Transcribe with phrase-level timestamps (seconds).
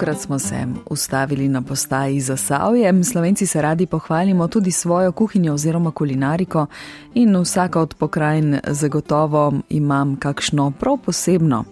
[0.00, 3.04] Tokrat smo se ustavili na postaji za Savjem.
[3.04, 6.66] Slovenci se radi pohvalimo tudi svojo kuhinjo oziroma kulinariko
[7.14, 11.64] in vsaka od pokrajin zagotovo imam kakšno prav posebno.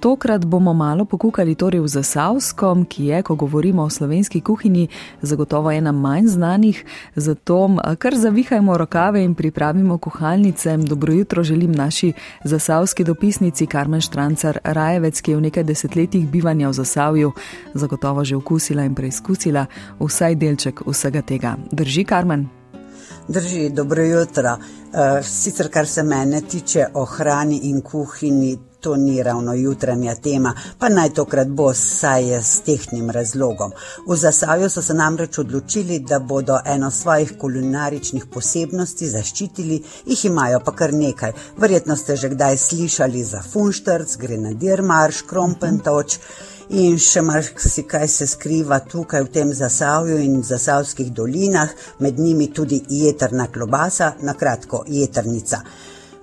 [0.00, 4.88] Tokrat bomo malo pokukali torej v Zasavskom, ki je, ko govorimo o slovenski kuhinji,
[5.22, 6.84] zagotovo ena manj znanih,
[7.16, 10.76] zato kar zavihajmo rokave in pripravimo kuhalnice.
[10.76, 12.12] Dobro jutro želim naši
[12.44, 17.32] zasavski dopisnici Karmen Štrancar Rajevec, ki je v nekaj desetletjih bivanja v Zasavju
[17.74, 19.66] zagotovo že okusila in preizkusila
[20.00, 21.56] vsaj delček vsega tega.
[21.72, 22.48] Drži, Karmen?
[23.28, 24.52] Drži, dobro jutro.
[24.52, 30.52] Uh, sicer, kar se mene tiče o hrani in kuhinji, to ni ravno jutranja tema,
[30.78, 33.72] pa naj tokrat bo, saj je s tehnim razlogom.
[34.06, 40.60] V Zasavju so se namreč odločili, da bodo eno svojih kulinaričnih posebnosti zaščitili, jih imajo
[40.64, 41.32] pa kar nekaj.
[41.58, 46.18] Verjetno ste že kdaj slišali za funštrc, grenadir marš, krompentoč.
[46.68, 52.80] In še marsikaj se skriva tukaj v tem zasavju in zasavskih dolinah, med njimi tudi
[53.02, 55.62] jeterna klobasa, na kratko jeternica.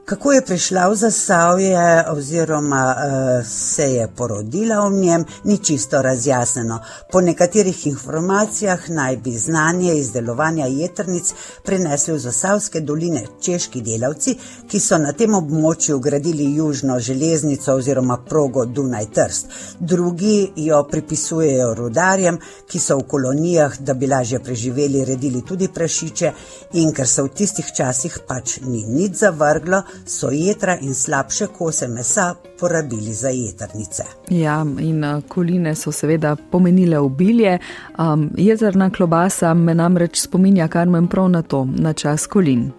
[0.05, 6.79] Kako je prišla v Zasavje, oziroma uh, se je porodila v njem, ni čisto razjasneno.
[7.11, 14.35] Po nekaterih informacijah naj bi znanje izdelovanja jetrnic prinesli v Zasavske doline češki delavci,
[14.67, 19.47] ki so na tem območju gradili južno železnico oziroma progo Dunaj-Trst.
[19.79, 26.33] Drugi jo pripisujejo rudarjem, ki so v kolonijah, da bi lažje preživeli, redili tudi prašiče
[26.73, 31.87] in ker se v tistih časih pač ni nič zavrglo so jedra in slabše kose
[31.87, 34.03] mesa porabili za jedrnice.
[34.29, 37.59] Ja, in uh, koline so seveda pomenile obilje.
[37.99, 42.71] Um, jezerna klobasa me namreč spominja kar menj prav na to, na čas kolin.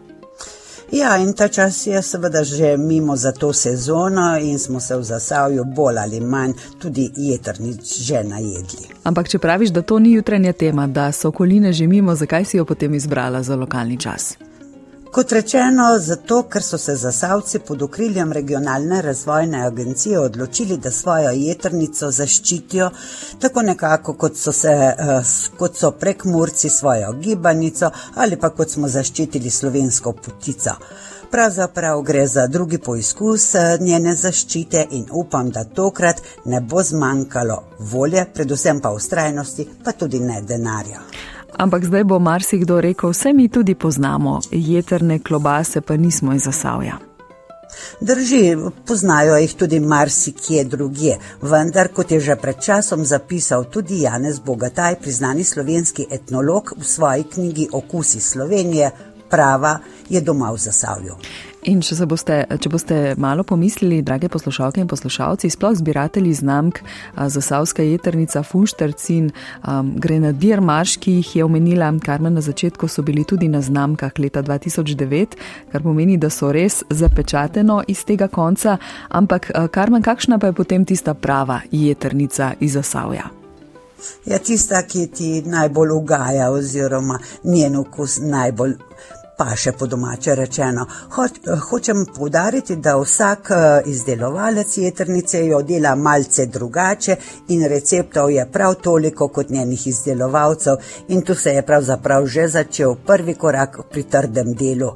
[0.92, 5.02] Ja, in ta čas je seveda že mimo za to sezono in smo se v
[5.02, 8.88] zasavju bolj ali manj tudi jedrnic že najedli.
[9.04, 12.56] Ampak če praviš, da to ni jutranja tema, da so koline že mimo, zakaj si
[12.56, 14.36] jo potem izbrala za lokalni čas?
[15.14, 21.30] Kot rečeno, zato ker so se zasavci pod okriljem regionalne razvojne agencije odločili, da svojo
[21.30, 22.88] jedrnico zaščitijo,
[23.38, 25.20] tako nekako kot so, se, eh,
[25.58, 30.74] kot so prek Murci svojo gibanico ali pa kot smo zaščitili slovensko putico.
[31.30, 37.62] Pravzaprav gre za drugi poizkus eh, njene zaščite in upam, da tokrat ne bo zmanjkalo
[37.78, 41.06] volje, predvsem pa ustrajnosti, pa tudi ne denarja.
[41.58, 46.98] Ampak zdaj bo marsikdo rekel, vse mi tudi poznamo, jedrne klobase pa nismo iz Zasavja.
[48.00, 48.56] Drži,
[48.86, 55.00] poznajo jih tudi marsikje drugje, vendar, kot je že pred časom zapisal tudi Janez Bogataj,
[55.02, 58.90] priznani slovenski etnolog v svoji knjigi Okusi Slovenije,
[59.34, 59.78] prava
[60.08, 61.16] je doma v Zasavju.
[61.64, 66.80] In če boste, če boste malo pomislili, drage poslušalke in poslušalci, sploh zbiratelji znamk
[67.16, 69.30] za Savska jeternica, Funštercin,
[69.64, 74.12] um, Grenadir Marš, ki jih je omenila Karmen na začetku, so bili tudi na znamkah
[74.20, 75.38] leta 2009,
[75.72, 78.76] kar pomeni, da so res zapečateno iz tega konca.
[79.08, 83.30] Ampak, Karmen, kakšna pa je potem tista prava jeternica iz Zasavja?
[84.28, 88.76] Ja, tista, ki ti najbolj ugaja, oziroma njen okus najbolj
[89.36, 90.86] pa še po domače rečeno.
[91.16, 91.26] Ho,
[91.70, 93.50] hočem povdariti, da vsak
[93.86, 97.16] izdelovalec jetrnice jo dela malce drugače
[97.48, 100.76] in receptov je prav toliko kot njenih izdelovalcev
[101.08, 104.92] in tu se je pravzaprav že začel prvi korak pri trdem delu.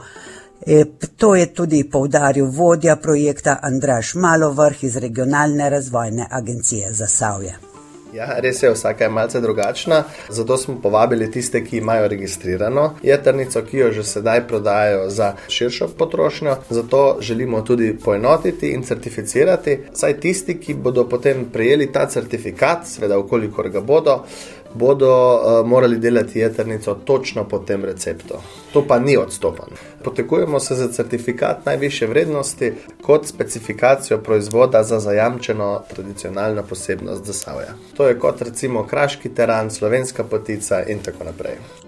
[0.66, 0.84] E,
[1.16, 7.77] to je tudi povdaril vodja projekta Andraš Malovrh iz regionalne razvojne agencije za Savje.
[8.12, 10.02] Ja, res je, vsaka je malce drugačna.
[10.28, 15.88] Zato smo povabili tiste, ki imajo registrirano jedrnico, ki jo že sedaj prodajajo za širšo
[15.98, 16.56] potrošnjo.
[16.70, 23.18] Zato želimo tudi poenotiti in certificirati, saj tisti, ki bodo potem prejeli ta certifikat, seveda,
[23.18, 24.24] ukolikor ga bodo
[24.74, 28.34] bodo uh, morali delati jedrnico točno po tem receptu.
[28.72, 29.68] To pa ni odstopen.
[30.04, 32.72] Potekujemo se za certifikat najviše vrednosti
[33.02, 37.74] kot specifikacijo proizvoda za zajamčeno tradicionalno posebnost zasavja.
[37.96, 41.87] To je kot recimo kraški teran, slovenska potica in tako naprej.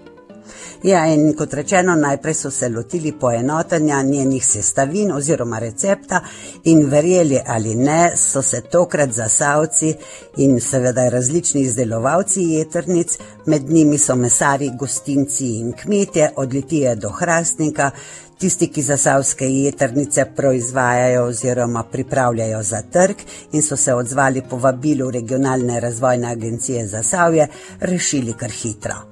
[0.83, 6.23] Ja, in kot rečeno, najprej so se lotili poenotenja njenih sestavin oziroma recepta
[6.63, 9.93] in verjeli ali ne, so se tokrat zasavci
[10.37, 17.09] in seveda različni izdelovalci jetrnic, med njimi so mesari, gostinci in kmetje, od litije do
[17.09, 17.91] hrastnika,
[18.39, 23.15] tisti, ki zasavske jetrnice proizvajajo oziroma pripravljajo za trg
[23.51, 27.47] in so se odzvali po vabilu regionalne razvojne agencije za savje,
[27.79, 29.10] rešili kar hitro.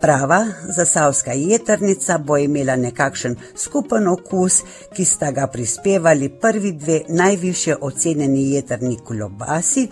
[0.00, 4.62] Prava zasavska jeternica bo imela nekakšen skupen okus,
[4.96, 9.88] ki sta ga prispevali prvi dve najviše ocenjeni jeterni kolobasi,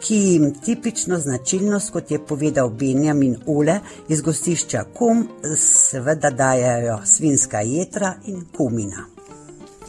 [0.00, 3.78] ki jim tipično značilnost, kot je povedal Benjamin Ule
[4.08, 5.28] iz gostišča Kum,
[5.58, 9.04] seveda dajajo svinska jetra in kumina.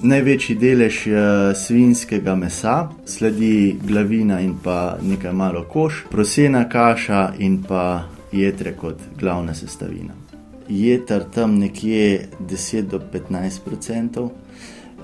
[0.03, 1.03] Največji delež
[1.55, 8.97] svinskega mesa, sledi glavina in pa nekaj malo koš, prosena kaša in pa jedre kot
[9.19, 10.13] glavna sestavina.
[10.69, 14.29] Jeter tam nekje 10 do 15 odstotkov,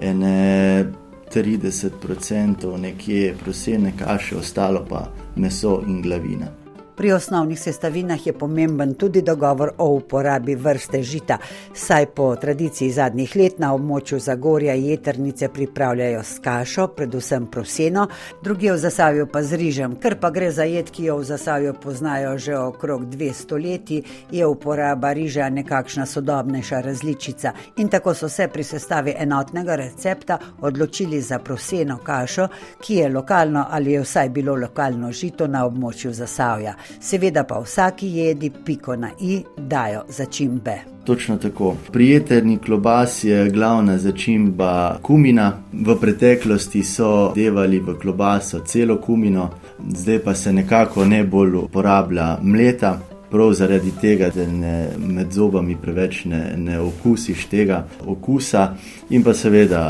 [0.01, 0.85] ene
[1.33, 6.66] 30 odstotkov nekje prosene kaše, ostalo pa meso in glavina.
[6.97, 11.37] Pri osnovnih sestavinah je pomemben tudi dogovor o uporabi vrste žita,
[11.73, 18.07] saj po tradiciji zadnjih let na območju Zagorja jeternice pripravljajo s kašo, predvsem proseno,
[18.43, 19.93] druge v zasavju pa z rižem.
[20.01, 24.01] Ker pa gre za jed, ki jo v zasavju poznajo že okrog dve stoletji,
[24.31, 27.53] je uporaba riža nekakšna sodobnejša različica.
[27.77, 32.47] In tako so se pri sestavi enotnega recepta odločili za proseno kašo,
[32.81, 38.07] ki je lokalno ali je vsaj bilo lokalno žito na območju zasavja seveda pa vsaki
[38.07, 40.77] jedi piko na i dajo začimbe.
[41.05, 41.75] Točno tako.
[41.91, 45.53] Pri jeterni klobasi je glavna začimba kumina.
[45.73, 49.49] V preteklosti so devali v klobaso celo kumino,
[49.95, 52.99] zdaj pa se nekako ne bolj uporablja mleta.
[53.31, 58.75] Prav zaradi tega, da ne med zobami preveč ne, ne okusiš tega okusa,
[59.09, 59.81] in pa seveda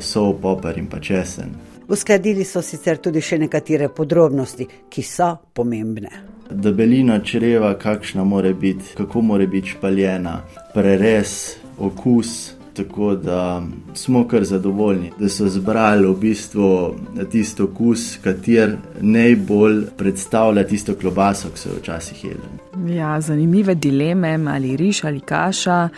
[0.00, 1.69] so popar in pa česen.
[1.90, 8.84] Uskladili so sicer tudi še nekatere podrobnosti, ki so pomembne debelina čreva, kakšna mora biti,
[8.96, 10.40] kako mora biti špaljena,
[10.74, 12.52] preres, okus.
[12.76, 13.62] Tako da
[13.94, 16.94] smo kar zadovoljni, da so zbrali v bistvu
[17.30, 22.94] tisto okus, kater najbolj predstavlja tisto klobaso, ki so jo včasih jedli.
[22.94, 25.88] Ja, zanimive dileme, ali riž ali kaša,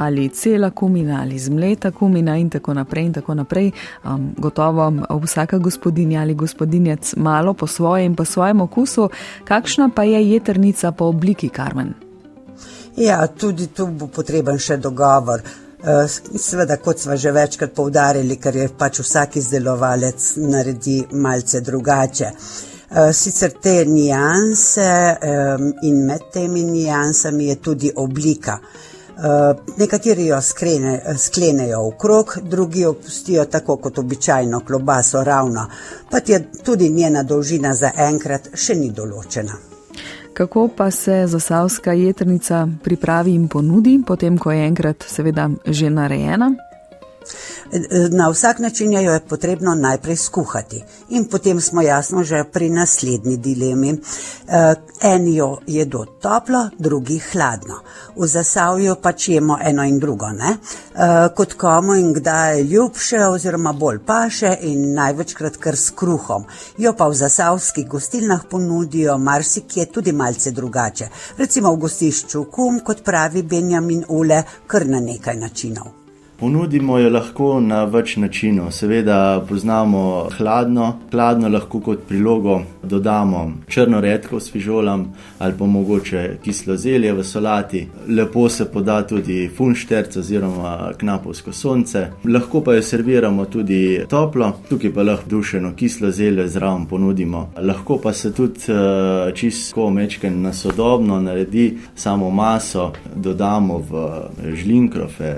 [0.00, 3.04] ali cela kumina ali zmleta kumina in tako naprej.
[3.04, 3.70] In tako naprej.
[4.04, 4.92] Um, gotovo
[5.22, 9.10] vsaka gospodinja ali gospodinjec malo po svojem in po svojem okusu,
[9.44, 11.94] kakšna pa je jeternica po obliki Karmen.
[12.96, 15.42] Ja, tudi tu bo potreben še dogovor.
[15.80, 16.04] Uh,
[16.36, 22.32] seveda, kot smo že večkrat poudarili, ker je pač vsak izdelovalec naredi malce drugače.
[22.90, 25.16] Uh, sicer te nijanse
[25.82, 28.58] in med temi nijansami je tudi oblika.
[29.20, 35.66] Eh, nekateri jo skrene, sklenejo v krog, drugi jo pustijo tako kot običajno klobaso ravno,
[36.10, 39.58] pa je tudi njena dolžina za enkrat še ni določena.
[40.32, 46.54] Kako pa se zasavska jedrnica pripravi in ponudi, potem ko je enkrat seveda že narejena?
[48.10, 53.36] Na vsak način jo je potrebno najprej skuhati in potem smo jasno že pri naslednji
[53.36, 54.00] dilemi.
[54.48, 57.74] Eh, eni jo jedo toplo, drugi hladno.
[58.16, 60.56] V zasavju pač jemo eno in drugo, ne?
[60.94, 66.44] Eh, kot komu in kdaj ljubše oziroma bolj paše in največkrat kar s kruhom.
[66.78, 71.08] Jo pa v zasavskih gostilnah ponudijo marsikje tudi malce drugače.
[71.38, 76.00] Recimo v gostišču Kum, kot pravi Benjamin Ule, kar na nekaj načinov.
[76.40, 78.70] Ponudimo jo lahko na več načinov.
[78.72, 80.02] Seveda poznamo
[80.38, 85.02] hladno, hladno lahko kot prilogo dodamo črno redko s fižolam
[85.38, 87.82] ali pa mogoče kislo zelje v solati.
[88.08, 92.06] Lepo se poda tudi funšterc oziroma knapovsko sonce.
[92.24, 97.50] Lahko pa jo serviramo tudi toplo, tukaj pa lahko dušeno kislo zelje zraven ponudimo.
[97.60, 104.08] Lahko pa se tudi eh, čisto mečken na sodobno naredi samo maso, dodamo v
[104.56, 105.34] žlinkrofe,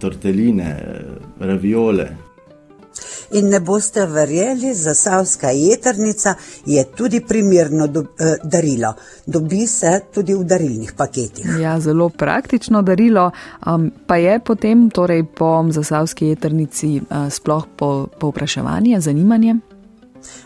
[0.00, 0.76] torte zelenine,
[1.40, 2.16] raviole.
[3.32, 6.34] In ne boste verjeli, zasavska jedrnica
[6.66, 8.94] je tudi primerno do, eh, darilo.
[9.26, 11.46] Dobi se tudi v darilnih paketih.
[11.60, 13.30] Ja, zelo praktično darilo,
[13.66, 17.66] um, pa je potem torej po zasavski jedrnici uh, sploh
[18.18, 19.56] povpraševanje, po zanimanje.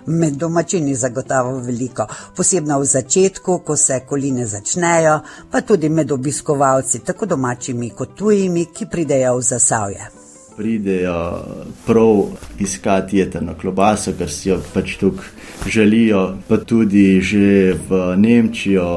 [0.06, 2.06] Med domačini zagotovo veliko,
[2.36, 8.66] posebno v začetku, ko se koline začnejo, pa tudi med obiskovalci, tako domačimi kot tujimi,
[8.74, 10.10] ki pridejo v zasavje.
[10.56, 11.44] Pridejo
[11.86, 12.22] prav
[12.58, 18.88] iskati jeterno klobaso, ker si jo pač tukaj želijo, pa tudi že v Nemčijo,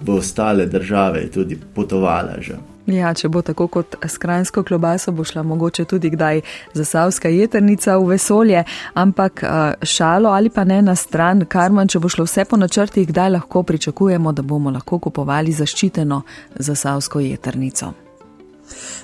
[0.00, 2.77] v ostale države, tudi potovali že.
[2.88, 6.40] Ja, če bo tako kot skrajnsko klobaso, bo šla mogoče tudi kdaj
[6.72, 8.64] zasavska jeternica v vesolje,
[8.94, 9.44] ampak
[9.82, 13.62] šalo ali pa ne na stran, Karman, če bo šlo vse po načrtih, kdaj lahko
[13.62, 16.22] pričakujemo, da bomo lahko kupovali zaščiteno
[16.56, 18.07] zasavsko jeternico.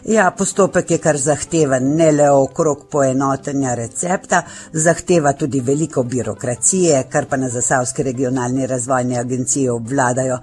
[0.04, 4.42] Ja, postopek je kar zahteven, ne le okrog poenotenja recepta,
[4.72, 10.38] zahteva tudi veliko birokracije, kar pa na Zasavski regionalni razvojni agenciji obvladajo,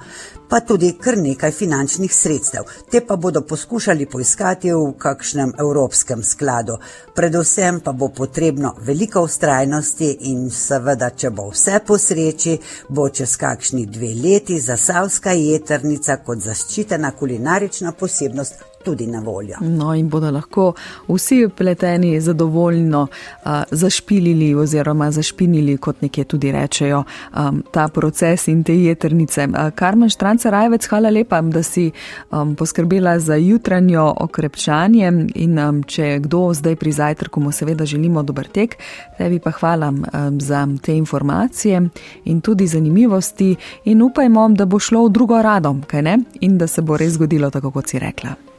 [0.49, 2.63] pa tudi kar nekaj finančnih sredstev.
[2.91, 6.77] Te pa bodo poskušali poiskati v kakšnem evropskem skladu.
[7.15, 12.57] Predvsem pa bo potrebno veliko ustrajnosti in seveda, če bo vse po sreči,
[12.89, 19.57] bo čez kakšni dve leti Zasavska jeternica kot zaščitena kulinarična posebnost tudi na voljo.
[19.61, 20.73] No, in bodo lahko
[21.07, 27.03] vsi pleteni zadovoljno uh, zašpilili oziroma zašpinili, kot nekje tudi rečejo,
[27.37, 29.47] um, ta proces in te jeternice.
[29.47, 31.91] Uh, Karmen Štranca Rajvec, hvala lepa, da si
[32.31, 38.23] um, poskrbela za jutranjo okrepčanje in um, če kdo zdaj pri zajtrku mu seveda želimo
[38.23, 38.77] dober tek,
[39.17, 41.81] tebi pa hvala um, za te informacije
[42.25, 46.17] in tudi zanimivosti in upajmo, da bo šlo v drugo rado, kaj ne?
[46.41, 48.50] In da se bo res zgodilo tako, kot si rekla.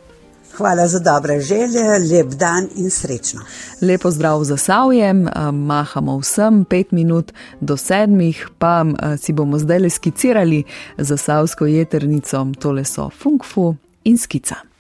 [0.57, 1.83] Hvala za dobre želje,
[2.13, 3.41] lep dan in srečno.
[3.81, 8.85] Lepo zdrav za savjem, mahamo vsem pet minut do sedmih, pa
[9.19, 10.65] si bomo zdaj le skicirali
[10.99, 14.72] za savsko jeternico, tole so funkfu in skica.